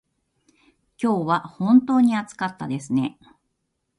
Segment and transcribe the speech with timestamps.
[0.99, 3.19] 今日は本当に暑かったですね。